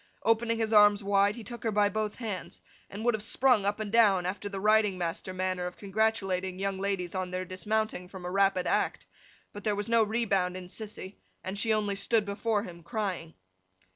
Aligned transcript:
Opening 0.23 0.57
his 0.57 0.73
arms 0.73 1.03
wide 1.03 1.35
he 1.35 1.43
took 1.43 1.63
her 1.63 1.71
by 1.71 1.87
both 1.87 2.15
her 2.15 2.25
hands, 2.25 2.59
and 2.89 3.05
would 3.05 3.13
have 3.13 3.21
sprung 3.21 3.61
her 3.61 3.67
up 3.67 3.79
and 3.79 3.91
down, 3.91 4.25
after 4.25 4.49
the 4.49 4.59
riding 4.59 4.97
master 4.97 5.31
manner 5.31 5.67
of 5.67 5.77
congratulating 5.77 6.57
young 6.57 6.79
ladies 6.79 7.13
on 7.13 7.29
their 7.29 7.45
dismounting 7.45 8.07
from 8.07 8.25
a 8.25 8.31
rapid 8.31 8.65
act; 8.65 9.05
but 9.53 9.63
there 9.63 9.75
was 9.75 9.87
no 9.87 10.01
rebound 10.01 10.57
in 10.57 10.69
Sissy, 10.69 11.17
and 11.43 11.55
she 11.59 11.71
only 11.71 11.93
stood 11.93 12.25
before 12.25 12.63
him 12.63 12.81
crying. 12.81 13.35